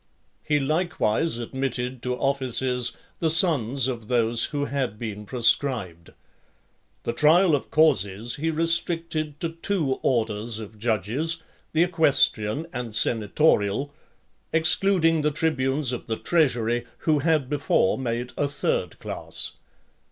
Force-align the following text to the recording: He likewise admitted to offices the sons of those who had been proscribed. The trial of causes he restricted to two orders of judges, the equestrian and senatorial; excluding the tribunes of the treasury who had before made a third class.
He 0.43 0.59
likewise 0.59 1.37
admitted 1.37 2.01
to 2.01 2.15
offices 2.15 2.97
the 3.19 3.29
sons 3.29 3.87
of 3.87 4.07
those 4.07 4.45
who 4.45 4.65
had 4.65 4.97
been 4.97 5.27
proscribed. 5.27 6.09
The 7.03 7.13
trial 7.13 7.53
of 7.53 7.69
causes 7.69 8.37
he 8.37 8.49
restricted 8.49 9.39
to 9.41 9.49
two 9.61 9.99
orders 10.01 10.59
of 10.59 10.79
judges, 10.79 11.43
the 11.73 11.83
equestrian 11.83 12.65
and 12.73 12.95
senatorial; 12.95 13.93
excluding 14.51 15.21
the 15.21 15.29
tribunes 15.29 15.91
of 15.91 16.07
the 16.07 16.17
treasury 16.17 16.87
who 17.05 17.19
had 17.19 17.47
before 17.47 17.95
made 17.95 18.33
a 18.35 18.47
third 18.47 18.97
class. 18.97 19.51